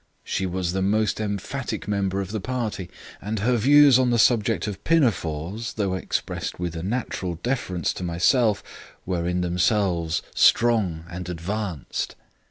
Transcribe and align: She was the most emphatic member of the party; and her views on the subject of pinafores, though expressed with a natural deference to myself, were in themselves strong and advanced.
She 0.23 0.47
was 0.47 0.73
the 0.73 0.81
most 0.81 1.19
emphatic 1.21 1.87
member 1.87 2.21
of 2.21 2.31
the 2.31 2.39
party; 2.39 2.89
and 3.21 3.37
her 3.37 3.55
views 3.57 3.99
on 3.99 4.09
the 4.09 4.17
subject 4.17 4.65
of 4.65 4.83
pinafores, 4.83 5.73
though 5.73 5.93
expressed 5.93 6.59
with 6.59 6.75
a 6.75 6.81
natural 6.81 7.35
deference 7.43 7.93
to 7.93 8.03
myself, 8.03 8.63
were 9.05 9.27
in 9.27 9.41
themselves 9.41 10.23
strong 10.33 11.05
and 11.07 11.29
advanced. 11.29 12.15